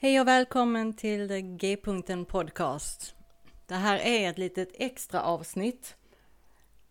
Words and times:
Hej 0.00 0.20
och 0.20 0.28
välkommen 0.28 0.92
till 0.92 1.28
G-punkten 1.58 2.24
Podcast. 2.24 3.14
Det 3.66 3.74
här 3.74 3.98
är 3.98 4.30
ett 4.30 4.38
litet 4.38 4.68
extra 4.74 5.22
avsnitt. 5.22 5.96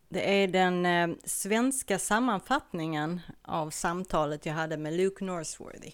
Det 0.10 0.44
är 0.44 0.48
den 0.48 0.86
eh, 0.86 1.16
svenska 1.24 2.00
sammanfattningen 2.00 3.22
av 3.42 3.70
samtalet 3.70 4.46
jag 4.46 4.54
hade 4.54 4.78
med 4.78 4.94
Luke 4.94 5.26
Northworthy. 5.26 5.92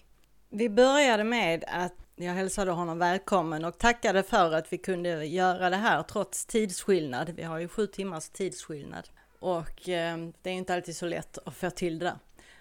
Vi 0.50 0.68
började 0.68 1.24
med 1.24 1.64
att 1.68 1.94
jag 2.16 2.32
hälsade 2.32 2.70
honom 2.70 2.98
välkommen 2.98 3.64
och 3.64 3.78
tackade 3.78 4.22
för 4.22 4.52
att 4.52 4.72
vi 4.72 4.78
kunde 4.78 5.24
göra 5.24 5.70
det 5.70 5.76
här 5.76 6.02
trots 6.02 6.46
tidsskillnad. 6.46 7.30
Vi 7.30 7.42
har 7.42 7.58
ju 7.58 7.68
sju 7.68 7.86
timmars 7.86 8.28
tidsskillnad 8.28 9.08
och 9.38 9.88
eh, 9.88 10.18
det 10.42 10.50
är 10.50 10.54
inte 10.54 10.74
alltid 10.74 10.96
så 10.96 11.06
lätt 11.06 11.38
att 11.46 11.56
få 11.56 11.70
till 11.70 11.98
det. 11.98 12.14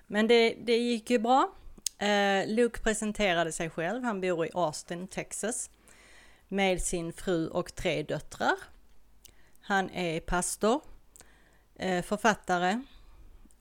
Men 0.08 0.28
det, 0.28 0.56
det 0.64 0.78
gick 0.78 1.10
ju 1.10 1.20
bra. 1.20 1.54
Eh, 1.98 2.48
Luke 2.48 2.80
presenterade 2.80 3.52
sig 3.52 3.70
själv. 3.70 4.04
Han 4.04 4.22
bor 4.22 4.46
i 4.46 4.50
Austin, 4.54 5.08
Texas 5.08 5.70
med 6.48 6.82
sin 6.82 7.14
fru 7.14 7.48
och 7.48 7.76
tre 7.76 8.04
döttrar. 8.04 8.56
Han 9.62 9.90
är 9.90 10.20
pastor, 10.20 10.82
eh, 11.76 12.04
författare 12.04 12.82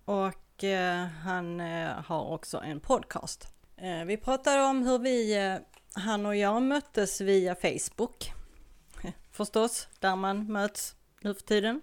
och 0.04 0.64
eh, 0.64 1.06
han 1.06 1.60
eh, 1.60 1.88
har 1.88 2.24
också 2.24 2.58
en 2.58 2.80
podcast. 2.80 3.48
Eh, 3.76 4.04
vi 4.04 4.16
pratade 4.16 4.62
om 4.62 4.86
hur 4.86 4.98
vi, 4.98 5.36
eh, 5.36 5.56
han 6.02 6.26
och 6.26 6.36
jag 6.36 6.62
möttes 6.62 7.20
via 7.20 7.54
Facebook. 7.54 8.32
Förstås, 9.30 9.88
där 9.98 10.16
man 10.16 10.52
möts 10.52 10.96
nu 11.20 11.34
för 11.34 11.42
tiden. 11.42 11.82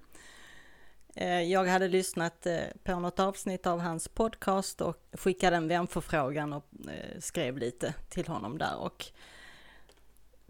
Eh, 1.15 1.41
jag 1.41 1.65
hade 1.65 1.87
lyssnat 1.87 2.45
eh, 2.45 2.59
på 2.83 2.99
något 2.99 3.19
avsnitt 3.19 3.67
av 3.67 3.79
hans 3.79 4.07
podcast 4.07 4.81
och 4.81 4.97
skickade 5.13 5.55
en 5.55 5.67
vänförfrågan 5.67 6.53
och 6.53 6.65
eh, 6.87 7.19
skrev 7.19 7.57
lite 7.57 7.93
till 8.09 8.27
honom 8.27 8.57
där 8.57 8.77
och 8.77 9.05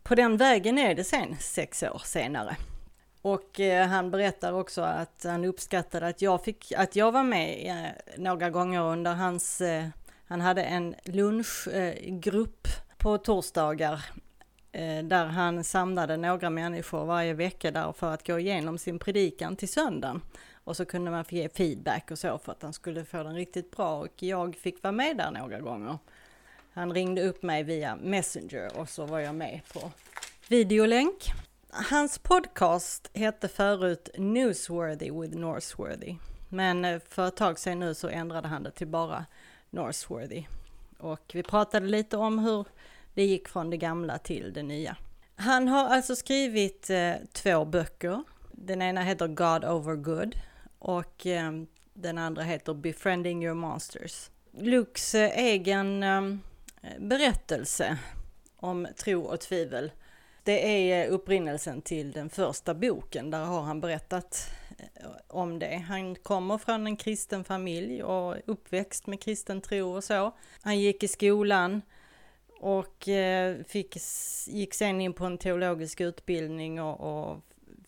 på 0.04 0.16
den 0.16 0.38
vägen 0.38 0.78
är 0.78 0.96
det 0.96 1.04
sen 1.04 1.38
sex 1.40 1.84
år 1.84 2.02
senare. 2.06 2.58
Och 3.22 3.60
han 3.90 4.12
berättar 4.12 4.54
också 4.54 4.82
att 4.82 5.24
han 5.24 5.46
uppskattade 5.46 6.08
att 6.08 6.22
jag, 6.22 6.44
fick, 6.44 6.72
att 6.72 6.96
jag 6.96 7.12
var 7.12 7.24
med 7.24 7.92
några 8.18 8.50
gånger 8.50 8.82
under 8.82 9.14
hans, 9.14 9.62
han 10.28 10.42
hade 10.42 10.64
en 10.64 10.96
lunchgrupp 11.04 12.68
på 12.98 13.18
torsdagar 13.18 14.06
Eh, 14.72 15.04
där 15.04 15.26
han 15.26 15.64
samlade 15.64 16.18
några 16.18 16.50
människor 16.50 17.06
varje 17.06 17.34
vecka 17.34 17.72
där 17.72 17.92
för 17.92 18.14
att 18.14 18.28
gå 18.28 18.40
igenom 18.40 18.78
sin 18.78 19.00
predikan 19.00 19.56
till 19.56 19.70
söndagen. 19.70 20.22
Och 20.64 20.78
så 20.78 20.86
kunde 20.86 21.12
man 21.12 21.26
få 21.26 21.36
ge 21.36 21.50
feedback 21.50 22.12
och 22.12 22.20
så 22.20 22.38
för 22.38 22.52
att 22.52 22.62
han 22.62 22.74
skulle 22.74 23.06
få 23.06 23.24
den 23.24 23.36
riktigt 23.36 23.72
bra 23.72 24.00
och 24.00 24.24
jag 24.24 24.56
fick 24.56 24.84
vara 24.84 24.92
med 24.92 25.18
där 25.18 25.32
några 25.32 25.60
gånger. 25.60 25.98
Han 26.74 26.94
ringde 26.94 27.24
upp 27.24 27.44
mig 27.44 27.64
via 27.64 27.96
Messenger 27.96 28.78
och 28.78 28.90
så 28.90 29.06
var 29.06 29.20
jag 29.20 29.36
med 29.36 29.62
på 29.74 29.92
videolänk. 30.48 31.32
Hans 31.70 32.18
podcast 32.18 33.10
hette 33.14 33.48
förut 33.48 34.10
Newsworthy 34.18 35.12
with 35.12 35.38
Northworthy. 35.38 36.16
Men 36.50 36.86
eh, 36.86 37.00
för 37.10 37.28
ett 37.28 37.36
tag 37.36 37.60
sedan 37.60 37.80
nu 37.80 37.94
så 37.94 38.08
ändrade 38.08 38.48
han 38.48 38.64
det 38.64 38.72
till 38.72 38.88
bara 38.88 39.26
Northworthy. 39.70 40.44
Och 40.98 41.32
vi 41.34 41.44
pratade 41.44 41.88
lite 41.88 42.18
om 42.18 42.40
hur 42.40 42.66
det 43.20 43.26
gick 43.26 43.48
från 43.48 43.70
det 43.70 43.78
gamla 43.78 44.18
till 44.18 44.54
det 44.54 44.64
nya. 44.64 44.96
Han 45.36 45.68
har 45.68 45.86
alltså 45.90 46.16
skrivit 46.16 46.90
eh, 46.90 47.14
två 47.32 47.66
böcker. 47.66 48.24
Den 48.52 48.82
ena 48.82 49.02
heter 49.02 49.28
God 49.28 49.66
over 49.66 49.96
Good 49.96 50.36
och 50.80 51.26
eh, 51.26 51.52
den 51.94 52.18
andra 52.18 52.44
heter 52.44 52.74
Befriending 52.74 53.46
your 53.46 53.56
monsters. 53.56 54.30
Lukes 54.52 55.16
eh, 55.16 55.40
egen 55.40 56.04
eh, 56.04 56.22
berättelse 57.00 57.98
om 58.56 58.88
tro 58.98 59.22
och 59.22 59.40
tvivel. 59.40 59.92
Det 60.44 60.92
är 60.92 61.06
eh, 61.08 61.14
upprinnelsen 61.14 61.82
till 61.82 62.12
den 62.12 62.30
första 62.30 62.74
boken, 62.74 63.32
där 63.32 63.44
har 63.44 63.62
han 63.62 63.82
berättat 63.82 64.52
eh, 64.78 65.08
om 65.28 65.60
det. 65.60 65.84
Han 65.88 66.16
kommer 66.16 66.58
från 66.58 66.88
en 66.88 66.98
kristen 66.98 67.44
familj 67.44 68.04
och 68.04 68.36
uppväxt 68.46 69.08
med 69.08 69.22
kristen 69.22 69.62
tro 69.62 69.96
och 69.96 70.04
så. 70.04 70.32
Han 70.62 70.80
gick 70.80 71.04
i 71.04 71.08
skolan 71.08 71.82
och 72.60 73.08
eh, 73.08 73.64
fick, 73.64 73.98
gick 74.48 74.74
sen 74.74 75.02
in 75.02 75.14
på 75.14 75.26
en 75.26 75.38
teologisk 75.38 76.02
utbildning 76.02 76.82
och, 76.82 77.30
och 77.30 77.38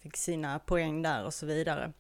fick 0.02 0.18
sina 0.18 0.60
poäng 0.60 1.02
där 1.02 1.26
och 1.26 1.34
så 1.34 1.46
vidare. 1.46 1.92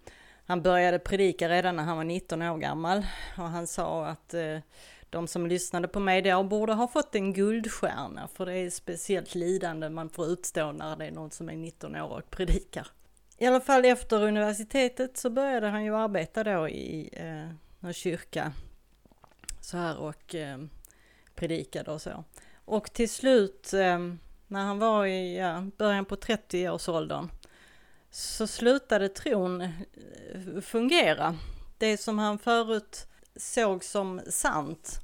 Han 0.45 0.61
började 0.61 0.99
predika 0.99 1.49
redan 1.49 1.75
när 1.75 1.83
han 1.83 1.97
var 1.97 2.03
19 2.03 2.41
år 2.41 2.57
gammal 2.57 3.05
och 3.37 3.49
han 3.49 3.67
sa 3.67 4.05
att 4.05 4.33
eh, 4.33 4.57
de 5.09 5.27
som 5.27 5.47
lyssnade 5.47 5.87
på 5.87 5.99
mig 5.99 6.21
då 6.21 6.43
borde 6.43 6.73
ha 6.73 6.87
fått 6.87 7.15
en 7.15 7.33
guldstjärna 7.33 8.27
för 8.27 8.45
det 8.45 8.57
är 8.57 8.69
speciellt 8.69 9.35
lidande 9.35 9.89
man 9.89 10.09
får 10.09 10.27
utstå 10.27 10.71
när 10.71 10.95
det 10.95 11.05
är 11.05 11.11
någon 11.11 11.31
som 11.31 11.49
är 11.49 11.55
19 11.55 11.95
år 11.95 12.17
och 12.17 12.29
predikar. 12.29 12.87
I 13.37 13.45
alla 13.45 13.61
fall 13.61 13.85
efter 13.85 14.23
universitetet 14.23 15.17
så 15.17 15.29
började 15.29 15.67
han 15.67 15.83
ju 15.83 15.95
arbeta 15.95 16.43
då 16.43 16.69
i 16.69 17.09
eh, 17.13 17.55
någon 17.79 17.93
kyrka 17.93 18.53
så 19.61 19.77
här 19.77 19.97
och 19.97 20.35
eh, 20.35 20.57
predikade 21.35 21.91
och 21.91 22.01
så. 22.01 22.23
Och 22.65 22.93
till 22.93 23.09
slut 23.09 23.73
ehm, 23.73 24.19
när 24.47 24.65
han 24.65 24.79
var 24.79 25.05
i 25.05 25.37
ja, 25.37 25.65
början 25.77 26.05
på 26.05 26.15
30-årsåldern 26.15 27.29
så 28.11 28.47
slutade 28.47 29.09
tron 29.09 29.61
eh, 29.61 30.61
fungera. 30.61 31.37
Det 31.77 31.97
som 31.97 32.19
han 32.19 32.39
förut 32.39 33.07
såg 33.35 33.83
som 33.83 34.21
sant 34.27 34.99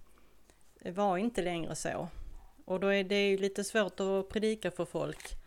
var 0.86 1.18
inte 1.18 1.42
längre 1.42 1.76
så. 1.76 2.08
Och 2.66 2.80
då 2.80 2.88
är 2.88 3.04
det 3.04 3.30
ju 3.30 3.38
lite 3.38 3.64
svårt 3.64 4.00
att 4.00 4.30
predika 4.30 4.72
för 4.72 4.86
folk 4.86 5.38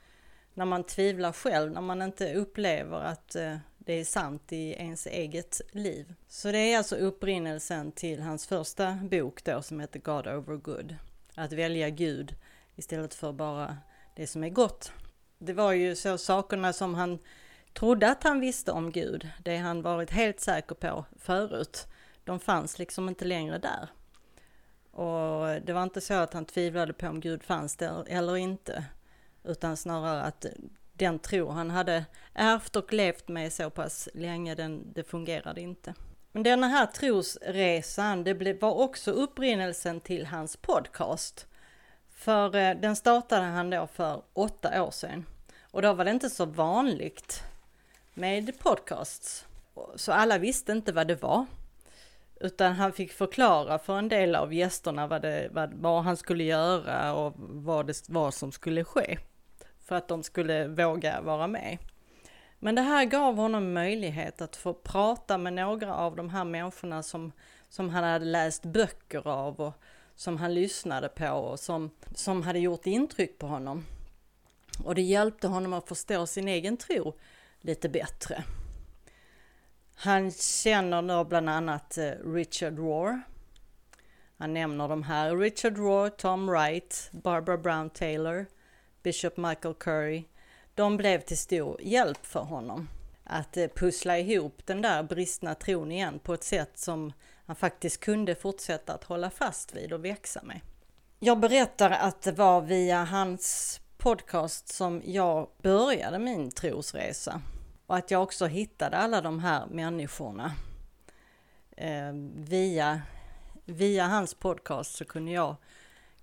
när 0.54 0.65
man 0.65 0.84
tvivlar 0.84 1.32
själv, 1.32 1.72
när 1.72 1.81
man 1.81 2.03
inte 2.03 2.34
upplever 2.34 3.00
att 3.00 3.37
eh, 3.37 3.56
det 3.78 3.92
är 3.92 4.04
sant 4.04 4.53
i 4.53 4.72
ens 4.72 5.06
eget 5.06 5.60
liv. 5.72 6.15
Så 6.28 6.53
det 6.53 6.59
är 6.59 6.78
alltså 6.78 6.97
upprinnelsen 6.97 7.92
till 7.92 8.21
hans 8.21 8.47
första 8.47 8.92
bok 8.92 9.44
då 9.44 9.62
som 9.62 9.81
heter 9.81 9.98
God 9.98 10.27
over 10.27 10.56
good. 10.56 10.97
Att 11.41 11.53
välja 11.53 11.91
Gud 11.91 12.34
istället 12.77 13.15
för 13.15 13.33
bara 13.33 13.77
det 14.17 14.27
som 14.27 14.45
är 14.45 14.49
gott. 14.49 14.93
Det 15.39 15.53
var 15.53 15.73
ju 15.73 15.97
så 15.97 16.19
sakerna 16.19 16.73
som 16.73 16.95
han 16.95 17.19
trodde 17.73 18.11
att 18.11 18.23
han 18.23 18.41
visste 18.41 18.73
om 18.73 18.93
Gud, 18.93 19.28
det 19.45 19.56
han 19.56 19.83
varit 19.83 20.11
helt 20.11 20.41
säker 20.41 20.75
på 20.75 21.05
förut, 21.19 21.87
de 22.25 22.41
fanns 22.41 22.78
liksom 22.78 23.09
inte 23.09 23.25
längre 23.25 23.59
där. 23.59 23.89
Och 24.91 25.62
det 25.67 25.73
var 25.73 25.83
inte 25.83 26.01
så 26.01 26.15
att 26.15 26.33
han 26.33 26.45
tvivlade 26.45 26.93
på 26.93 27.06
om 27.06 27.21
Gud 27.21 27.43
fanns 27.43 27.77
där 27.77 28.05
eller 28.09 28.37
inte, 28.37 28.84
utan 29.45 29.77
snarare 29.77 30.22
att 30.22 30.47
den 30.93 31.19
tro 31.19 31.51
han 31.51 31.71
hade 31.71 32.05
ärvt 32.34 32.77
och 32.77 32.93
levt 32.93 33.28
med 33.28 33.53
så 33.53 33.71
pass 33.71 34.09
länge, 34.15 34.55
den, 34.55 34.93
det 34.93 35.05
fungerade 35.05 35.61
inte. 35.61 35.95
Men 36.33 36.43
denna 36.43 36.69
här 36.69 36.87
trosresan, 36.87 38.25
det 38.25 38.63
var 38.63 38.75
också 38.75 39.11
upprinnelsen 39.11 40.01
till 40.01 40.27
hans 40.27 40.57
podcast. 40.57 41.47
För 42.11 42.57
eh, 42.57 42.77
den 42.77 42.97
startade 42.97 43.43
han 43.43 43.71
då 43.71 43.87
för 43.87 44.23
åtta 44.33 44.83
år 44.83 44.91
sedan. 44.91 45.27
Och 45.71 45.83
då 45.83 45.93
var 45.93 46.05
det 46.05 46.11
inte 46.11 46.31
så 46.31 46.45
vanligt 46.45 47.43
med 48.15 48.59
podcasts. 48.59 49.47
Så 49.97 50.13
alla 50.13 50.39
visste 50.39 50.73
inte 50.73 50.93
vad 50.93 51.09
det 51.09 51.23
var. 51.23 51.47
Utan 52.41 52.73
han 52.73 52.93
fick 52.93 53.13
förklara 53.13 53.79
för 53.79 53.99
en 53.99 54.09
del 54.09 54.35
av 54.35 54.55
gästerna 54.55 55.07
vad, 55.07 55.23
det, 55.23 55.49
vad, 55.53 55.75
vad 55.75 56.03
han 56.03 56.17
skulle 56.17 56.45
göra 56.45 57.15
och 57.15 57.35
vad 57.37 57.87
det 57.87 58.09
var 58.09 58.31
som 58.31 58.53
skulle 58.53 58.85
ske. 58.85 59.19
För 59.85 59.97
att 59.97 60.09
de 60.09 60.23
skulle 60.23 60.69
våga 60.69 61.21
vara 61.21 61.47
med. 61.47 61.79
Men 62.62 62.75
det 62.75 62.82
här 62.82 63.04
gav 63.04 63.37
honom 63.37 63.72
möjlighet 63.72 64.41
att 64.41 64.56
få 64.56 64.75
prata 64.75 65.38
med 65.38 65.53
några 65.53 65.94
av 65.94 66.16
de 66.16 66.31
här 66.31 66.44
människorna 66.44 67.03
som, 67.03 67.32
som 67.69 67.88
han 67.91 68.04
hade 68.04 68.25
läst 68.25 68.62
böcker 68.62 69.28
av 69.28 69.60
och 69.60 69.72
som 70.15 70.36
han 70.36 70.54
lyssnade 70.54 71.09
på 71.09 71.30
och 71.30 71.60
som, 71.60 71.91
som 72.15 72.42
hade 72.42 72.59
gjort 72.59 72.86
intryck 72.86 73.39
på 73.39 73.47
honom. 73.47 73.86
Och 74.84 74.95
det 74.95 75.03
hjälpte 75.03 75.48
honom 75.48 75.72
att 75.72 75.89
förstå 75.89 76.27
sin 76.27 76.48
egen 76.48 76.77
tro 76.77 77.15
lite 77.60 77.89
bättre. 77.89 78.45
Han 79.95 80.30
känner 80.30 81.03
då 81.03 81.24
bland 81.24 81.51
annat 81.51 81.98
eh, 81.98 82.10
Richard 82.24 82.78
Rohr. 82.78 83.22
Han 84.39 84.54
nämner 84.54 84.89
de 84.89 85.03
här 85.03 85.36
Richard 85.36 85.78
Rohr, 85.78 86.09
Tom 86.09 86.51
Wright, 86.51 87.10
Barbara 87.13 87.59
Brown 87.59 87.91
Taylor, 87.91 88.47
Bishop 89.03 89.36
Michael 89.36 89.74
Curry. 89.74 90.24
De 90.80 90.97
blev 90.97 91.21
till 91.21 91.38
stor 91.38 91.80
hjälp 91.82 92.27
för 92.27 92.41
honom 92.41 92.88
att 93.24 93.56
eh, 93.56 93.68
pussla 93.68 94.18
ihop 94.18 94.66
den 94.66 94.82
där 94.82 95.03
bristna 95.03 95.54
tron 95.54 95.92
igen 95.92 96.18
på 96.18 96.34
ett 96.34 96.44
sätt 96.44 96.78
som 96.78 97.12
han 97.47 97.56
faktiskt 97.56 98.00
kunde 98.00 98.34
fortsätta 98.34 98.94
att 98.94 99.04
hålla 99.04 99.30
fast 99.30 99.77
vid 99.77 99.92
och 99.92 100.04
växa 100.04 100.42
med. 100.42 100.60
Jag 101.18 101.41
berättar 101.41 101.91
att 101.91 102.22
det 102.22 102.32
var 102.32 102.60
via 102.60 103.04
hans 103.04 103.80
podcast 103.98 104.68
som 104.68 105.03
jag 105.04 105.48
började 105.62 106.18
min 106.18 106.50
trosresa. 106.50 107.42
Och 107.86 107.97
att 107.97 108.10
jag 108.10 108.22
också 108.22 108.47
hittade 108.47 108.97
alla 108.97 109.21
de 109.21 109.38
här 109.38 109.66
människorna. 109.66 110.53
Eh, 111.77 112.12
via, 112.34 113.03
via 113.65 114.06
hans 114.06 114.34
podcast 114.34 114.94
så 114.94 115.04
kunde 115.04 115.30
jag 115.30 115.56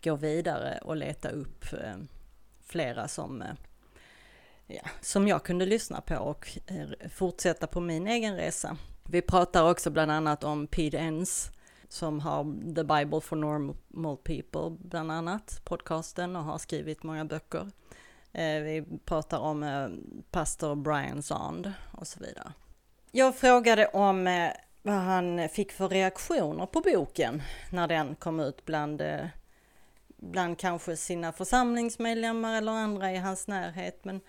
gå 0.04 0.15
vidare 0.15 0.80
och 0.83 0.95
leta 0.95 1.30
upp 1.30 1.74
eh, 1.74 1.95
flera 2.62 3.07
som, 3.07 3.42
eh, 3.42 3.48
ja, 4.68 4.81
som 5.02 5.28
jag 5.28 5.44
kunde 5.44 5.66
lyssna 5.66 6.02
på 6.02 6.18
och 6.18 6.58
eh, 6.68 7.10
fortsätta 7.10 7.68
på 7.68 7.80
min 7.80 8.08
egen 8.08 8.36
resa. 8.36 8.78
Vi 9.10 9.22
pratar 9.22 9.69
också 9.72 9.90
bland 9.90 10.12
annat 10.12 10.44
om 10.44 10.68
Pete 10.68 10.98
Enns 10.98 11.52
som 11.90 12.19
har 12.19 12.44
The 12.75 12.84
Bible 12.84 13.22
for 13.22 13.36
Normal 13.36 14.18
People 14.18 14.78
bland 14.80 15.12
annat, 15.12 15.62
podcasten 15.64 16.36
och 16.36 16.44
har 16.44 16.58
skrivit 16.58 17.04
många 17.04 17.25
böcker. 17.25 17.72
Eh, 18.31 18.62
vi 18.62 18.86
pratar 19.06 19.40
om 19.40 19.64
eh, 19.64 19.88
pastor 20.31 20.75
Brian 20.75 21.24
Zand 21.24 21.74
och 21.92 22.08
så 22.08 22.19
vidare. 22.19 22.54
Jag 23.12 23.36
frågade 23.36 23.88
om 23.88 24.50
vad 24.81 24.96
han 24.96 25.50
fick 25.50 25.72
för 25.72 25.90
reaktioner 25.90 26.66
på 26.66 26.81
boken 26.81 27.42
när 27.72 27.88
den 27.88 28.16
kom 28.16 28.40
ut 28.40 28.66
bland, 28.66 29.02
bland 30.18 30.60
kanske 30.60 30.98
sina 30.98 31.31
församlingsmedlemmar 31.31 32.58
eller 32.58 32.72
andra 32.72 33.12
i 33.12 33.18
hans 33.18 33.48
närhet. 33.48 34.06
Men 34.06 34.22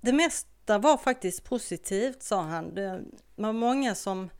det 0.00 0.12
mesta 0.12 0.78
var 0.78 0.96
faktiskt 0.96 1.44
positivt 1.44 2.22
sa 2.22 2.42
han. 2.42 2.74
Det 2.74 3.04
var 3.34 3.52
många 3.52 3.94
som 3.94 4.30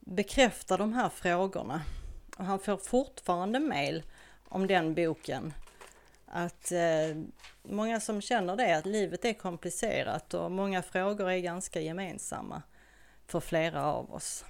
bekräftar 0.00 0.78
de 0.78 0.92
här 0.92 1.08
frågorna. 1.08 1.82
Och 2.38 2.44
han 2.44 2.58
får 2.58 2.76
fortfarande 2.76 3.60
mail 3.60 4.02
om 4.48 4.66
den 4.66 4.94
boken. 4.94 5.54
Att 6.26 6.72
eh, 6.72 7.22
många 7.62 8.00
som 8.00 8.20
känner 8.20 8.56
det, 8.56 8.76
att 8.76 8.86
livet 8.86 9.24
är 9.24 9.32
komplicerat 9.32 10.34
och 10.34 10.50
många 10.50 10.82
frågor 10.82 11.30
är 11.30 11.38
ganska 11.38 11.80
gemensamma 11.80 12.62
för 13.26 13.40
flera 13.40 13.84
av 13.84 14.14
oss. 14.14 14.44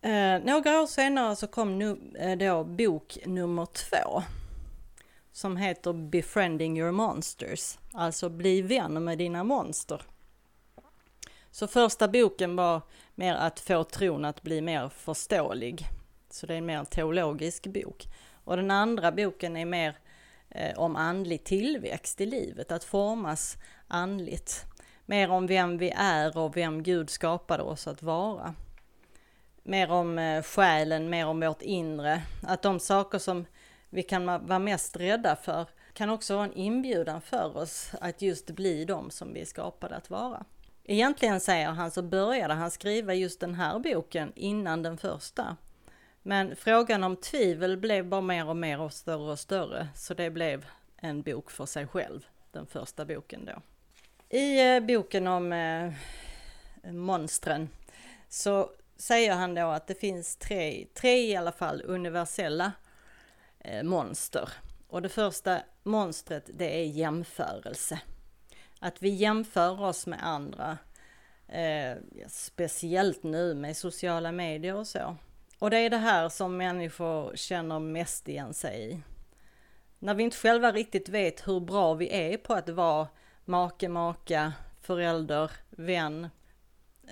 Eh, 0.00 0.38
några 0.44 0.82
år 0.82 0.86
senare 0.86 1.36
så 1.36 1.46
kom 1.46 1.78
nu, 1.78 1.98
eh, 2.18 2.38
då 2.38 2.64
bok 2.64 3.18
nummer 3.26 3.66
två 3.66 4.22
som 5.34 5.56
heter 5.56 5.92
Befriending 5.92 6.78
your 6.78 6.92
monsters, 6.92 7.78
alltså 7.92 8.28
bli 8.28 8.62
vän 8.62 9.04
med 9.04 9.18
dina 9.18 9.44
monster. 9.44 10.02
Så 11.50 11.66
första 11.66 12.08
boken 12.08 12.56
var 12.56 12.82
mer 13.14 13.34
att 13.34 13.60
få 13.60 13.84
tron 13.84 14.24
att 14.24 14.42
bli 14.42 14.60
mer 14.60 14.88
förståelig. 14.88 15.86
Så 16.30 16.46
det 16.46 16.54
är 16.54 16.58
en 16.58 16.66
mer 16.66 16.84
teologisk 16.84 17.66
bok. 17.66 18.06
Och 18.44 18.56
den 18.56 18.70
andra 18.70 19.12
boken 19.12 19.56
är 19.56 19.64
mer 19.64 19.96
eh, 20.50 20.78
om 20.78 20.96
andlig 20.96 21.44
tillväxt 21.44 22.20
i 22.20 22.26
livet, 22.26 22.72
att 22.72 22.84
formas 22.84 23.56
andligt. 23.88 24.64
Mer 25.06 25.30
om 25.30 25.46
vem 25.46 25.78
vi 25.78 25.92
är 25.96 26.38
och 26.38 26.56
vem 26.56 26.82
Gud 26.82 27.10
skapade 27.10 27.62
oss 27.62 27.86
att 27.86 28.02
vara. 28.02 28.54
Mer 29.62 29.90
om 29.90 30.18
eh, 30.18 30.42
själen, 30.42 31.10
mer 31.10 31.26
om 31.26 31.40
vårt 31.40 31.62
inre. 31.62 32.22
Att 32.42 32.62
de 32.62 32.80
saker 32.80 33.18
som 33.18 33.46
vi 33.94 34.02
kan 34.02 34.26
vara 34.26 34.58
mest 34.58 34.96
rädda 34.96 35.36
för 35.36 35.66
kan 35.92 36.10
också 36.10 36.36
vara 36.36 36.44
en 36.44 36.52
inbjudan 36.52 37.20
för 37.20 37.56
oss 37.56 37.90
att 38.00 38.22
just 38.22 38.50
bli 38.50 38.84
de 38.84 39.10
som 39.10 39.32
vi 39.32 39.40
är 39.40 39.44
skapade 39.44 39.96
att 39.96 40.10
vara. 40.10 40.44
Egentligen 40.84 41.40
säger 41.40 41.68
han 41.68 41.90
så 41.90 42.02
började 42.02 42.54
han 42.54 42.70
skriva 42.70 43.14
just 43.14 43.40
den 43.40 43.54
här 43.54 43.78
boken 43.78 44.32
innan 44.34 44.82
den 44.82 44.98
första. 44.98 45.56
Men 46.22 46.56
frågan 46.56 47.04
om 47.04 47.16
tvivel 47.16 47.76
blev 47.76 48.06
bara 48.06 48.20
mer 48.20 48.48
och 48.48 48.56
mer 48.56 48.80
och 48.80 48.92
större 48.92 49.32
och 49.32 49.38
större, 49.38 49.88
så 49.94 50.14
det 50.14 50.30
blev 50.30 50.66
en 50.96 51.22
bok 51.22 51.50
för 51.50 51.66
sig 51.66 51.86
själv, 51.86 52.26
den 52.50 52.66
första 52.66 53.04
boken 53.04 53.44
då. 53.44 53.62
I 54.36 54.74
eh, 54.74 54.80
boken 54.80 55.26
om 55.26 55.52
eh, 55.52 55.92
monstren 56.92 57.68
så 58.28 58.70
säger 58.96 59.34
han 59.34 59.54
då 59.54 59.66
att 59.66 59.86
det 59.86 59.94
finns 59.94 60.36
tre, 60.36 60.86
tre 60.94 61.30
i 61.30 61.36
alla 61.36 61.52
fall 61.52 61.82
universella 61.84 62.72
Eh, 63.64 63.82
monster. 63.82 64.48
Och 64.88 65.02
det 65.02 65.08
första 65.08 65.60
monstret 65.82 66.50
det 66.54 66.80
är 66.80 66.84
jämförelse. 66.84 68.00
Att 68.80 69.02
vi 69.02 69.08
jämför 69.08 69.82
oss 69.82 70.06
med 70.06 70.26
andra. 70.26 70.78
Eh, 71.48 71.96
speciellt 72.28 73.22
nu 73.22 73.54
med 73.54 73.76
sociala 73.76 74.32
medier 74.32 74.74
och 74.74 74.86
så. 74.86 75.16
Och 75.58 75.70
det 75.70 75.78
är 75.78 75.90
det 75.90 75.96
här 75.96 76.28
som 76.28 76.56
människor 76.56 77.36
känner 77.36 77.78
mest 77.78 78.28
igen 78.28 78.54
sig 78.54 78.90
i. 78.90 79.00
När 79.98 80.14
vi 80.14 80.22
inte 80.22 80.36
själva 80.36 80.72
riktigt 80.72 81.08
vet 81.08 81.48
hur 81.48 81.60
bra 81.60 81.94
vi 81.94 82.12
är 82.12 82.36
på 82.36 82.54
att 82.54 82.68
vara 82.68 83.08
make, 83.44 83.88
maka, 83.88 84.52
förälder, 84.80 85.50
vän, 85.70 86.28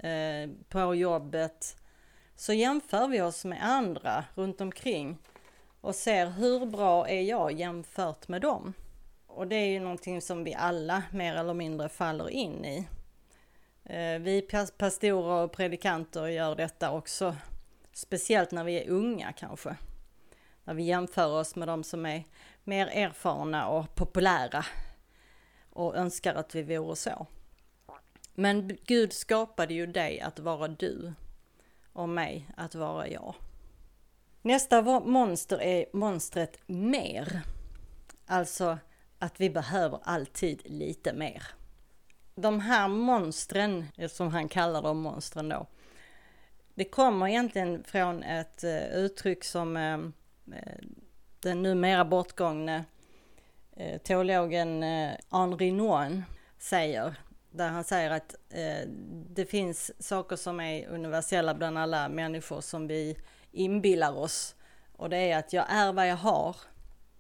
eh, 0.03 0.51
på 0.69 0.95
jobbet, 0.95 1.77
så 2.37 2.53
jämför 2.53 3.09
vi 3.09 3.23
oss 3.23 3.45
med 3.45 3.65
andra 3.65 4.25
runt 4.35 4.61
omkring 4.61 5.19
och 5.83 5.95
ser 5.95 6.27
hur 6.27 6.67
bra 6.67 7.09
är 7.09 7.23
jag 7.23 7.53
jämfört 7.53 8.29
med 8.29 8.43
dem. 8.43 8.73
Och 9.27 9.47
det 9.47 9.57
är 9.57 9.67
ju 9.67 9.81
någonting 9.81 10.23
som 10.23 10.45
vi 10.45 10.55
alla 10.55 11.03
mer 11.13 11.35
eller 11.35 11.55
mindre 11.55 11.89
faller 11.89 12.31
in 12.31 12.65
i. 12.65 12.89
Eh, 13.85 14.19
vi 14.19 14.49
pastorer 14.79 15.45
och 15.45 15.53
predikanter 15.53 16.27
gör 16.27 16.57
detta 16.57 16.91
också, 16.93 17.37
speciellt 17.93 18.51
när 18.51 18.65
vi 18.65 18.81
är 18.83 18.91
unga 18.91 19.33
kanske. 19.33 19.77
När 20.65 20.75
vi 20.75 20.83
jämför 20.83 21.41
oss 21.41 21.57
med 21.57 21.69
de 21.69 21.85
som 21.85 22.07
är 22.07 22.25
mer 22.65 22.87
erfarna 22.87 23.69
och 23.69 23.95
populära 23.95 24.65
och 25.71 25.97
önskar 25.97 26.35
att 26.35 26.55
vi 26.55 26.63
vore 26.63 26.97
så. 26.97 27.27
Men 28.35 28.77
Gud 28.85 29.13
skapade 29.13 29.75
ju 29.75 29.87
dig 29.87 30.21
att 30.21 30.39
vara 30.39 30.69
du 30.69 31.13
och 31.93 32.09
mig 32.09 32.49
att 32.57 32.75
vara 32.75 33.09
jag. 33.09 33.35
Nästa 34.45 34.83
monster 35.01 35.63
är 35.63 35.87
monstret 35.93 36.59
mer. 36.67 37.43
Alltså 38.27 38.79
att 39.19 39.41
vi 39.41 39.51
behöver 39.51 39.99
alltid 40.03 40.63
lite 40.65 41.13
mer. 41.13 41.43
De 42.35 42.61
här 42.61 42.89
monstren, 42.89 43.87
som 44.09 44.29
han 44.29 44.49
kallar 44.49 44.83
dem 44.83 44.99
monstren 44.99 45.49
då, 45.49 45.67
det 46.75 46.85
kommer 46.85 47.29
egentligen 47.29 47.85
från 47.85 48.23
ett 48.23 48.65
eh, 48.65 48.95
uttryck 48.95 49.45
som 49.45 49.77
eh, 49.77 49.95
eh, 50.59 50.79
den 51.41 51.63
numera 51.63 52.05
bortgångne 52.05 52.85
teologen 54.03 54.83
Henri 55.31 55.73
Nouwen 55.73 56.25
säger. 56.59 57.15
Där 57.51 57.69
han 57.69 57.85
säger 57.85 58.11
att 58.11 58.35
det 59.29 59.47
finns 59.47 60.07
saker 60.07 60.37
som 60.37 60.61
är 60.61 60.89
universella 60.89 61.55
bland 61.55 61.79
alla 61.79 62.09
människor 62.09 62.61
som 62.61 62.87
vi 62.87 63.17
inbillar 63.53 64.19
oss. 64.19 64.55
Och 64.93 65.11
det 65.11 65.17
är 65.17 65.39
att 65.39 65.53
jag 65.53 65.67
är 65.69 65.93
vad 65.93 66.09
jag 66.09 66.17
har 66.17 66.57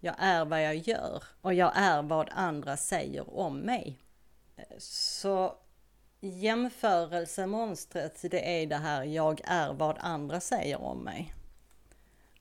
jag 0.04 0.14
är 0.18 0.44
vad 0.44 0.64
jag 0.64 0.76
gör 0.76 1.22
och 1.40 1.54
jag 1.54 1.72
är 1.74 2.02
vad 2.02 2.28
andra 2.32 2.76
säger 2.76 3.38
om 3.38 3.58
mig. 3.58 3.98
Så 4.78 5.56
jämförelsemonstret 6.20 8.22
det 8.30 8.62
är 8.62 8.66
det 8.66 8.76
här 8.76 9.04
jag 9.04 9.40
är 9.44 9.72
vad 9.72 9.96
andra 10.00 10.40
säger 10.40 10.82
om 10.82 10.98
mig. 10.98 11.34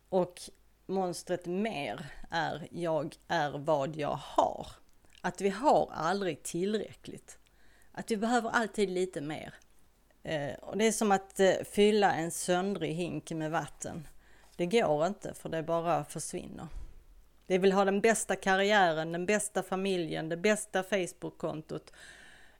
Och 0.09 0.41
monstret 0.85 1.45
mer 1.45 2.05
är 2.29 2.67
jag 2.71 3.15
är 3.27 3.57
vad 3.57 3.95
jag 3.95 4.19
har. 4.21 4.67
Att 5.21 5.41
vi 5.41 5.49
har 5.49 5.89
aldrig 5.93 6.43
tillräckligt. 6.43 7.39
Att 7.91 8.11
vi 8.11 8.17
behöver 8.17 8.49
alltid 8.49 8.89
lite 8.89 9.21
mer. 9.21 9.53
Eh, 10.23 10.53
och 10.53 10.77
det 10.77 10.87
är 10.87 10.91
som 10.91 11.11
att 11.11 11.39
eh, 11.39 11.53
fylla 11.71 12.13
en 12.13 12.31
söndrig 12.31 12.93
hink 12.93 13.31
med 13.31 13.51
vatten. 13.51 14.07
Det 14.55 14.65
går 14.65 15.07
inte 15.07 15.33
för 15.33 15.49
det 15.49 15.63
bara 15.63 16.05
försvinner. 16.05 16.67
Vi 17.47 17.57
vill 17.57 17.71
ha 17.71 17.85
den 17.85 18.01
bästa 18.01 18.35
karriären, 18.35 19.11
den 19.11 19.25
bästa 19.25 19.63
familjen, 19.63 20.29
det 20.29 20.37
bästa 20.37 20.83
Facebook-kontot. 20.83 21.93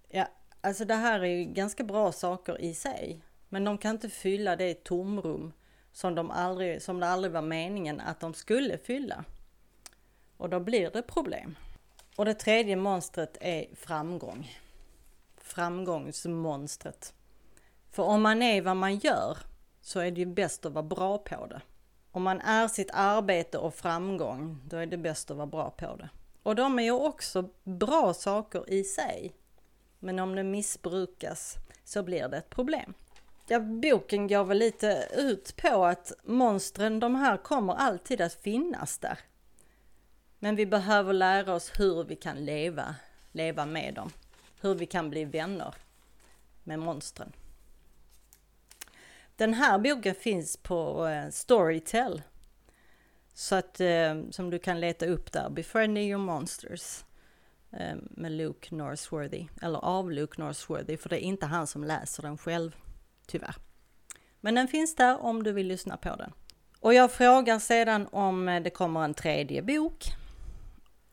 Ja, 0.09 0.27
alltså 0.61 0.85
det 0.85 0.95
här 0.95 1.19
är 1.19 1.25
ju 1.25 1.43
ganska 1.43 1.83
bra 1.83 2.11
saker 2.11 2.61
i 2.61 2.73
sig. 2.73 3.21
Men 3.49 3.63
de 3.63 3.77
kan 3.77 3.91
inte 3.91 4.09
fylla 4.09 4.55
det 4.55 4.83
tomrum 4.83 5.53
som, 5.91 6.15
de 6.15 6.31
aldrig, 6.31 6.81
som 6.81 6.99
det 6.99 7.07
aldrig 7.07 7.31
var 7.31 7.41
meningen 7.41 7.99
att 7.99 8.19
de 8.19 8.33
skulle 8.33 8.77
fylla. 8.77 9.25
Och 10.37 10.49
då 10.49 10.59
blir 10.59 10.91
det 10.91 11.01
problem. 11.01 11.55
Och 12.15 12.25
det 12.25 12.33
tredje 12.33 12.75
monstret 12.75 13.37
är 13.41 13.65
framgång. 13.75 14.57
Framgångsmonstret. 15.37 17.13
För 17.91 18.03
om 18.03 18.21
man 18.21 18.41
är 18.41 18.61
vad 18.61 18.77
man 18.77 18.97
gör 18.97 19.37
så 19.81 19.99
är 19.99 20.11
det 20.11 20.19
ju 20.19 20.25
bäst 20.25 20.65
att 20.65 20.73
vara 20.73 20.83
bra 20.83 21.17
på 21.17 21.45
det. 21.45 21.61
Om 22.11 22.23
man 22.23 22.41
är 22.41 22.67
sitt 22.67 22.89
arbete 22.93 23.57
och 23.57 23.75
framgång, 23.75 24.61
då 24.65 24.77
är 24.77 24.85
det 24.85 24.97
bäst 24.97 25.31
att 25.31 25.37
vara 25.37 25.47
bra 25.47 25.69
på 25.69 25.95
det. 25.95 26.09
Och 26.43 26.55
de 26.55 26.79
är 26.79 26.83
ju 26.83 26.91
också 26.91 27.49
bra 27.63 28.13
saker 28.13 28.69
i 28.69 28.83
sig. 28.83 29.31
Men 29.99 30.19
om 30.19 30.35
det 30.35 30.43
missbrukas 30.43 31.55
så 31.83 32.03
blir 32.03 32.27
det 32.27 32.37
ett 32.37 32.49
problem. 32.49 32.93
Ja, 33.47 33.59
boken 33.59 34.27
går 34.27 34.43
väl 34.43 34.57
lite 34.57 35.07
ut 35.17 35.55
på 35.55 35.85
att 35.85 36.11
monstren, 36.23 36.99
de 36.99 37.15
här 37.15 37.37
kommer 37.37 37.73
alltid 37.73 38.21
att 38.21 38.33
finnas 38.33 38.97
där. 38.97 39.19
Men 40.39 40.55
vi 40.55 40.65
behöver 40.65 41.13
lära 41.13 41.53
oss 41.53 41.71
hur 41.79 42.03
vi 42.03 42.15
kan 42.15 42.45
leva, 42.45 42.95
leva 43.31 43.65
med 43.65 43.93
dem. 43.93 44.11
Hur 44.61 44.75
vi 44.75 44.85
kan 44.85 45.09
bli 45.09 45.25
vänner 45.25 45.75
med 46.63 46.79
monstren. 46.79 47.31
Den 49.41 49.53
här 49.53 49.79
boken 49.79 50.15
finns 50.15 50.57
på 50.57 51.07
eh, 51.07 51.29
Storytel. 51.29 52.21
Så 53.33 53.55
att, 53.55 53.79
eh, 53.79 54.21
som 54.29 54.49
du 54.49 54.59
kan 54.59 54.79
leta 54.79 55.05
upp 55.05 55.31
där, 55.31 55.49
Befriending 55.49 56.09
Your 56.09 56.19
Monsters 56.19 57.03
eh, 57.71 57.95
med 58.11 58.31
Luke 58.31 58.75
Northworthy, 58.75 59.47
eller 59.61 59.79
av 59.79 60.11
Luke 60.11 60.41
Northworthy, 60.41 60.97
för 60.97 61.09
det 61.09 61.23
är 61.23 61.25
inte 61.25 61.45
han 61.45 61.67
som 61.67 61.83
läser 61.83 62.23
den 62.23 62.37
själv, 62.37 62.75
tyvärr. 63.27 63.55
Men 64.41 64.55
den 64.55 64.67
finns 64.67 64.95
där 64.95 65.21
om 65.21 65.43
du 65.43 65.51
vill 65.51 65.67
lyssna 65.67 65.97
på 65.97 66.15
den. 66.15 66.33
Och 66.79 66.93
jag 66.93 67.11
frågar 67.11 67.59
sedan 67.59 68.07
om 68.11 68.61
det 68.63 68.69
kommer 68.69 69.03
en 69.03 69.13
tredje 69.13 69.61
bok. 69.61 70.05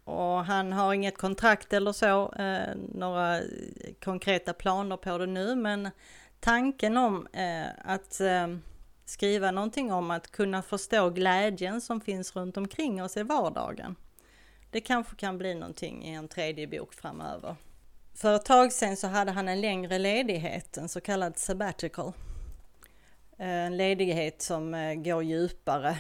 Och 0.04 0.44
han 0.44 0.72
har 0.72 0.94
inget 0.94 1.18
kontrakt 1.18 1.72
eller 1.72 1.92
så, 1.92 2.32
eh, 2.32 2.76
några 2.94 3.40
konkreta 4.04 4.52
planer 4.52 4.96
på 4.96 5.18
det 5.18 5.26
nu, 5.26 5.56
men 5.56 5.90
tanken 6.40 6.96
om 6.96 7.26
eh, 7.32 7.66
att 7.84 8.20
eh, 8.20 8.46
skriva 9.04 9.50
någonting 9.50 9.92
om 9.92 10.10
att 10.10 10.30
kunna 10.30 10.62
förstå 10.62 11.10
glädjen 11.10 11.80
som 11.80 12.00
finns 12.00 12.36
runt 12.36 12.56
omkring 12.56 13.02
oss 13.02 13.16
i 13.16 13.22
vardagen. 13.22 13.96
Det 14.70 14.80
kanske 14.80 15.16
kan 15.16 15.38
bli 15.38 15.54
någonting 15.54 16.04
i 16.04 16.14
en 16.14 16.28
tredje 16.28 16.66
bok 16.66 16.94
framöver. 16.94 17.56
För 18.14 18.34
ett 18.34 18.44
tag 18.44 18.72
sedan 18.72 18.96
så 18.96 19.06
hade 19.06 19.30
han 19.30 19.48
en 19.48 19.60
längre 19.60 19.98
ledighet, 19.98 20.76
en 20.76 20.88
så 20.88 21.00
kallad 21.00 21.38
sabbatical. 21.38 22.12
Eh, 23.38 23.48
en 23.48 23.76
ledighet 23.76 24.42
som 24.42 24.74
eh, 24.74 24.94
går 24.94 25.22
djupare. 25.22 25.90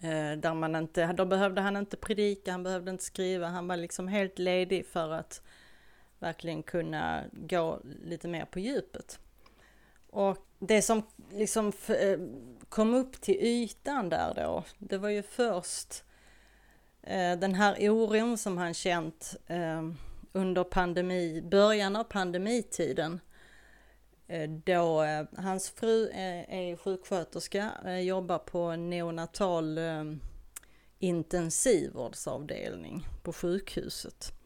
Eh, 0.00 0.32
där 0.32 0.54
man 0.54 0.76
inte, 0.76 1.12
då 1.12 1.24
behövde 1.24 1.60
han 1.60 1.76
inte 1.76 1.96
predika, 1.96 2.52
han 2.52 2.62
behövde 2.62 2.90
inte 2.90 3.04
skriva, 3.04 3.46
han 3.46 3.68
var 3.68 3.76
liksom 3.76 4.08
helt 4.08 4.38
ledig 4.38 4.86
för 4.86 5.12
att 5.12 5.42
verkligen 6.18 6.62
kunna 6.62 7.24
gå 7.32 7.80
lite 8.04 8.28
mer 8.28 8.44
på 8.44 8.60
djupet. 8.60 9.20
Och 10.10 10.46
det 10.58 10.82
som 10.82 11.02
liksom 11.32 11.72
eh, 11.88 12.18
kom 12.68 12.94
upp 12.94 13.20
till 13.20 13.36
ytan 13.40 14.08
där 14.08 14.34
då, 14.34 14.64
det 14.78 14.98
var 14.98 15.08
ju 15.08 15.22
först 15.22 16.04
eh, 17.02 17.38
den 17.38 17.54
här 17.54 17.90
oron 17.90 18.38
som 18.38 18.58
han 18.58 18.74
känt 18.74 19.36
eh, 19.46 19.90
under 20.32 20.64
pandemi, 20.64 21.42
början 21.42 21.96
av 21.96 22.04
pandemitiden 22.04 23.20
då 24.64 25.04
hans 25.36 25.70
fru 25.70 26.10
är 26.48 26.76
sjuksköterska, 26.76 27.70
jobbar 28.00 28.38
på 28.38 28.76
neonatal 28.76 29.78
intensivvårdsavdelning 30.98 33.06
på 33.22 33.32
sjukhuset. 33.32 34.37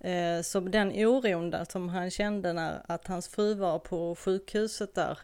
Eh, 0.00 0.42
så 0.42 0.60
den 0.60 0.92
oron 1.06 1.50
där 1.50 1.66
som 1.70 1.88
han 1.88 2.10
kände 2.10 2.52
när 2.52 2.82
att 2.88 3.06
hans 3.06 3.28
fru 3.28 3.54
var 3.54 3.78
på 3.78 4.14
sjukhuset 4.14 4.94
där 4.94 5.18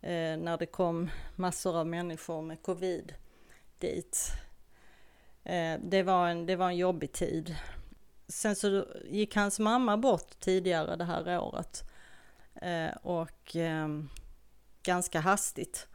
eh, 0.00 0.36
när 0.38 0.58
det 0.58 0.66
kom 0.66 1.10
massor 1.36 1.76
av 1.76 1.86
människor 1.86 2.42
med 2.42 2.62
covid 2.62 3.14
dit. 3.78 4.32
Eh, 5.44 5.80
det 5.82 6.02
var 6.02 6.28
en, 6.28 6.46
det 6.46 6.56
var 6.56 6.68
en 6.68 6.76
jobbig 6.76 7.12
tid. 7.12 7.56
Sen 8.28 8.56
så 8.56 8.86
gick 9.04 9.36
hans 9.36 9.58
mamma 9.58 9.96
bort 9.96 10.40
tidigare 10.40 10.96
det 10.96 11.04
här 11.04 11.40
året. 11.40 11.82
Och 13.02 13.56
ehm, 13.56 14.08
ganska 14.82 15.20
hastigt. 15.20 15.88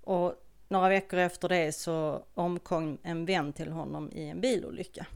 Och 0.00 0.34
några 0.68 0.88
veckor 0.88 1.18
efter 1.18 1.48
det 1.48 1.72
så 1.72 2.24
omkom 2.34 2.98
en 3.02 3.24
vän 3.24 3.52
till 3.52 3.72
honom 3.72 4.12
i 4.12 4.28
en 4.28 4.40
bilolycka. 4.40 5.06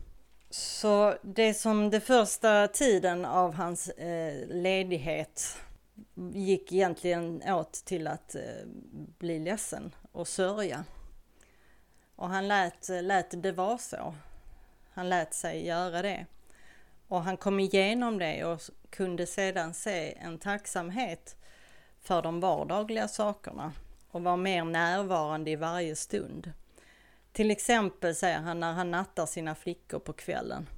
Så 0.54 1.14
det 1.23 1.54
som 1.54 1.90
det 1.90 2.00
första 2.00 2.68
tiden 2.68 3.25
av 3.25 3.54
hans 3.54 3.88
eh, 3.88 4.47
ledighet 4.49 5.56
gick 6.32 6.73
egentligen 6.73 7.42
åt 7.47 7.73
till 7.73 8.06
att 8.06 8.35
eh, 8.35 8.66
bli 9.18 9.38
ledsen 9.38 9.94
och 10.12 10.28
sörja. 10.28 10.85
Och 12.16 12.28
han 12.28 12.49
lät, 12.49 12.88
eh, 12.88 13.02
lät 13.02 13.42
det 13.42 13.52
vara 13.52 13.78
så. 13.78 14.14
Han 14.92 15.09
lät 15.09 15.35
sig 15.35 15.66
göra 15.66 16.02
det. 16.02 16.26
Och 17.09 17.23
han 17.23 17.37
kom 17.37 17.61
igenom 17.61 18.18
det 18.18 18.44
och 18.44 18.61
kunde 18.90 19.26
sedan 19.26 19.75
se 19.75 20.14
en 20.18 20.38
tacksamhet 20.38 21.37
för 22.00 22.23
de 22.23 22.40
vardagliga 22.40 23.09
sakerna 23.09 23.73
och 24.11 24.23
var 24.23 24.37
mer 24.37 24.64
närvarande 24.64 25.50
i 25.50 25.56
varje 25.56 25.97
stund. 25.97 26.52
Till 27.33 27.51
exempel 27.51 28.15
säger 28.15 28.39
han 28.39 28.61
när 28.61 28.73
han 28.73 28.91
nattar 28.91 29.27
sina 29.27 29.55
flickor 29.55 29.99
på 29.99 30.12
kvällen. 30.12 30.69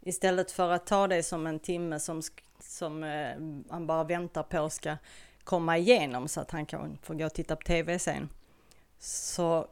Istället 0.00 0.50
för 0.50 0.70
att 0.70 0.86
ta 0.86 1.08
det 1.08 1.22
som 1.22 1.46
en 1.46 1.60
timme 1.60 2.00
som, 2.00 2.22
som 2.60 3.04
eh, 3.04 3.36
han 3.70 3.86
bara 3.86 4.04
väntar 4.04 4.42
på 4.42 4.70
ska 4.70 4.96
komma 5.44 5.78
igenom 5.78 6.28
så 6.28 6.40
att 6.40 6.50
han 6.50 6.66
kan 6.66 6.98
få 7.02 7.14
gå 7.14 7.26
och 7.26 7.34
titta 7.34 7.56
på 7.56 7.62
TV 7.62 7.98
sen. 7.98 8.28
Så 8.98 9.68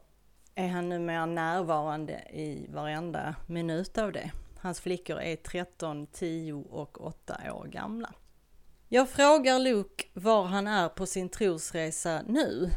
är 0.55 0.67
han 0.67 0.89
numera 0.89 1.25
närvarande 1.25 2.13
i 2.33 2.67
varenda 2.73 3.35
minut 3.47 3.97
av 3.97 4.11
det. 4.11 4.31
Hans 4.59 4.81
flickor 4.81 5.19
är 5.19 5.35
13, 5.35 6.07
10 6.07 6.53
och 6.53 7.05
8 7.05 7.53
år 7.53 7.65
gamla. 7.65 8.13
Jag 8.89 9.09
frågar 9.09 9.59
Luke 9.59 10.03
var 10.13 10.43
han 10.43 10.67
är 10.67 10.89
på 10.89 11.05
sin 11.05 11.29
trosresa 11.29 12.21
nu. 12.27 12.71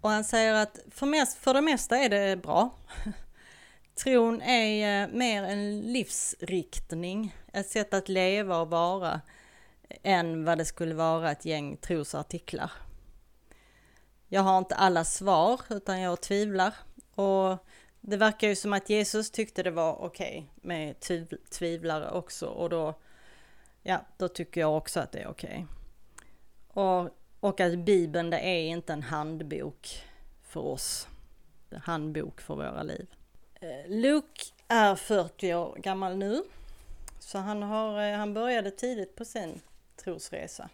Och 0.00 0.10
han 0.10 0.24
säger 0.24 0.54
att 0.54 0.78
för, 0.90 1.06
mest, 1.06 1.38
för 1.38 1.54
det 1.54 1.60
mesta 1.60 1.98
är 1.98 2.08
det 2.08 2.36
bra. 2.36 2.70
Tron 3.94 4.42
är 4.42 5.02
eh, 5.02 5.08
mer 5.08 5.42
en 5.42 5.80
livsriktning, 5.80 7.36
ett 7.52 7.68
sätt 7.68 7.94
att 7.94 8.08
leva 8.08 8.58
och 8.58 8.70
vara 8.70 9.20
än 10.02 10.44
vad 10.44 10.58
det 10.58 10.64
skulle 10.64 10.94
vara 10.94 11.30
ett 11.30 11.44
gäng 11.44 11.76
trosartiklar. 11.76 12.72
Jag 14.28 14.40
har 14.40 14.58
inte 14.58 14.74
alla 14.74 15.04
svar 15.04 15.60
utan 15.70 16.00
jag 16.00 16.20
tvivlar 16.20 16.74
och 17.14 17.66
det 18.00 18.16
verkar 18.16 18.48
ju 18.48 18.56
som 18.56 18.72
att 18.72 18.90
Jesus 18.90 19.30
tyckte 19.30 19.62
det 19.62 19.70
var 19.70 19.92
okej 19.92 20.38
okay 20.38 20.68
med 20.68 20.96
tvivlare 21.50 22.10
också 22.10 22.46
och 22.46 22.70
då, 22.70 22.94
ja, 23.82 24.00
då 24.16 24.28
tycker 24.28 24.60
jag 24.60 24.76
också 24.76 25.00
att 25.00 25.12
det 25.12 25.18
är 25.18 25.28
okej. 25.28 25.66
Okay. 26.68 26.84
Och, 26.84 27.10
och 27.40 27.60
att 27.60 27.78
Bibeln 27.78 28.30
det 28.30 28.38
är 28.38 28.62
inte 28.62 28.92
en 28.92 29.02
handbok 29.02 30.02
för 30.42 30.60
oss. 30.60 31.08
En 31.70 31.80
handbok 31.80 32.40
för 32.40 32.54
våra 32.54 32.82
liv. 32.82 33.06
Eh, 33.54 33.88
Luke 33.88 34.42
är 34.68 34.94
40 34.94 35.54
år 35.54 35.76
gammal 35.76 36.16
nu. 36.16 36.42
Så 37.18 37.38
han, 37.38 37.62
har, 37.62 38.02
eh, 38.02 38.16
han 38.16 38.34
började 38.34 38.70
tidigt 38.70 39.16
på 39.16 39.24
sin 39.24 39.60
trosresa. 39.96 40.68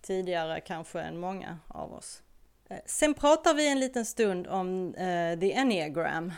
Tidigare 0.00 0.60
kanske 0.60 1.00
än 1.00 1.18
många 1.18 1.58
av 1.68 1.94
oss. 1.94 2.22
Eh, 2.68 2.78
sen 2.86 3.14
pratar 3.14 3.54
vi 3.54 3.68
en 3.68 3.80
liten 3.80 4.06
stund 4.06 4.46
om 4.46 4.94
uh, 4.94 5.40
the 5.40 5.52
enneagram. 5.52 6.32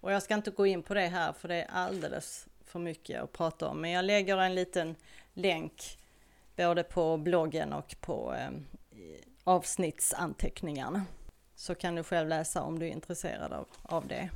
Och 0.00 0.12
jag 0.12 0.22
ska 0.22 0.34
inte 0.34 0.50
gå 0.50 0.66
in 0.66 0.82
på 0.82 0.94
det 0.94 1.06
här 1.06 1.32
för 1.32 1.48
det 1.48 1.56
är 1.56 1.70
alldeles 1.70 2.46
för 2.64 2.78
mycket 2.78 3.22
att 3.22 3.32
prata 3.32 3.68
om. 3.68 3.80
Men 3.80 3.90
jag 3.90 4.04
lägger 4.04 4.38
en 4.38 4.54
liten 4.54 4.96
länk 5.34 5.98
både 6.56 6.82
på 6.82 7.16
bloggen 7.16 7.72
och 7.72 7.96
på 8.00 8.34
eh, 8.34 8.50
avsnittsanteckningarna. 9.44 11.04
Så 11.54 11.74
kan 11.74 11.94
du 11.94 12.02
själv 12.02 12.28
läsa 12.28 12.62
om 12.62 12.78
du 12.78 12.86
är 12.86 12.90
intresserad 12.90 13.52
av, 13.52 13.66
av 13.82 14.06
det. 14.06 14.30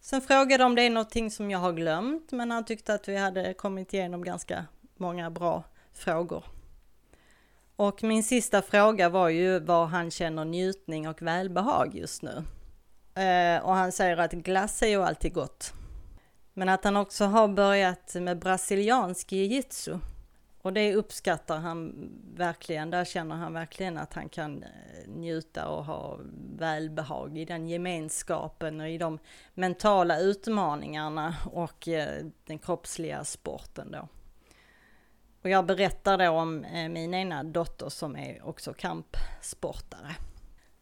Sen 0.00 0.20
frågade 0.20 0.64
om 0.64 0.74
det 0.74 0.82
är 0.82 0.90
någonting 0.90 1.30
som 1.30 1.50
jag 1.50 1.58
har 1.58 1.72
glömt, 1.72 2.32
men 2.32 2.50
han 2.50 2.64
tyckte 2.64 2.94
att 2.94 3.08
vi 3.08 3.16
hade 3.16 3.54
kommit 3.54 3.94
igenom 3.94 4.24
ganska 4.24 4.66
många 4.96 5.30
bra 5.30 5.62
frågor. 5.92 6.44
Och 7.76 8.02
min 8.02 8.24
sista 8.24 8.62
fråga 8.62 9.08
var 9.08 9.28
ju 9.28 9.58
var 9.58 9.86
han 9.86 10.10
känner 10.10 10.44
njutning 10.44 11.08
och 11.08 11.22
välbehag 11.22 11.94
just 11.94 12.22
nu. 12.22 12.44
Eh, 13.22 13.64
och 13.64 13.74
han 13.74 13.92
säger 13.92 14.16
att 14.16 14.32
glass 14.32 14.82
är 14.82 14.86
ju 14.86 15.02
alltid 15.02 15.34
gott. 15.34 15.72
Men 16.54 16.68
att 16.68 16.84
han 16.84 16.96
också 16.96 17.24
har 17.24 17.48
börjat 17.48 18.14
med 18.14 18.38
brasiliansk 18.38 19.32
jiu-jitsu. 19.32 19.98
Och 20.62 20.72
det 20.72 20.94
uppskattar 20.94 21.58
han 21.58 22.10
verkligen. 22.34 22.90
Där 22.90 23.04
känner 23.04 23.36
han 23.36 23.52
verkligen 23.52 23.98
att 23.98 24.14
han 24.14 24.28
kan 24.28 24.62
eh, 24.62 24.68
njuta 25.08 25.68
och 25.68 25.84
ha 25.84 26.18
välbehag 26.58 27.38
i 27.38 27.44
den 27.44 27.68
gemenskapen 27.68 28.80
och 28.80 28.88
i 28.88 28.98
de 28.98 29.18
mentala 29.54 30.18
utmaningarna 30.18 31.36
och 31.52 31.88
eh, 31.88 32.24
den 32.46 32.58
kroppsliga 32.58 33.24
sporten 33.24 33.90
då. 33.90 34.08
Och 35.42 35.50
jag 35.50 35.66
berättar 35.66 36.18
då 36.18 36.28
om 36.30 36.64
eh, 36.64 36.88
min 36.88 37.14
ena 37.14 37.42
dotter 37.42 37.88
som 37.88 38.16
är 38.16 38.48
också 38.48 38.74
kampsportare. 38.74 40.16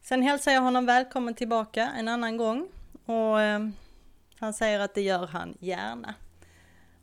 Sen 0.01 0.21
hälsar 0.21 0.51
jag 0.51 0.61
honom 0.61 0.85
välkommen 0.85 1.33
tillbaka 1.33 1.91
en 1.97 2.07
annan 2.07 2.37
gång 2.37 2.67
och 3.05 3.39
han 4.43 4.53
säger 4.53 4.79
att 4.79 4.93
det 4.93 5.01
gör 5.01 5.27
han 5.27 5.57
gärna. 5.59 6.15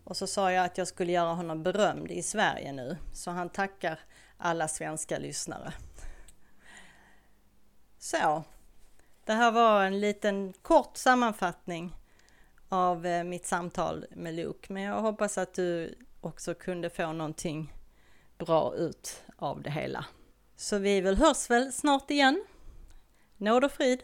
Och 0.05 0.17
så 0.17 0.27
sa 0.27 0.53
jag 0.53 0.65
att 0.65 0.79
jag 0.79 0.89
skulle 0.89 1.13
göra 1.13 1.33
honom 1.33 1.63
berömd 1.63 2.11
i 2.11 2.23
Sverige 2.23 2.73
nu, 2.73 2.97
så 3.13 3.31
han 3.31 3.49
tackar 3.49 4.01
alla 4.37 4.69
svenska 4.69 5.19
lyssnare. 5.19 5.73
Så, 7.99 8.45
det 9.25 9.33
här 9.33 9.51
var 9.51 9.85
en 9.85 10.01
liten 10.01 10.53
kort 10.53 10.97
sammanfattning 10.97 11.97
av 12.69 13.07
eh, 13.07 13.25
mitt 13.25 13.47
samtal 13.47 14.07
med 14.11 14.35
Luke, 14.35 14.73
men 14.73 14.83
jag 14.83 15.01
hoppas 15.01 15.39
att 15.39 15.55
du 15.55 15.95
också 16.21 16.55
kunde 16.55 16.91
få 16.91 17.13
någonting 17.13 17.75
bra 18.39 18.75
ut 18.75 19.23
av 19.37 19.63
det 19.63 19.71
hela. 19.71 20.05
Så 20.57 20.79
vi 20.79 21.01
väl 21.01 21.17
hörs 21.17 21.51
väl 21.51 21.73
snart 21.73 22.11
igen. 22.11 22.45
Nåd 23.37 23.65
och 23.65 23.73
frid! 23.73 24.03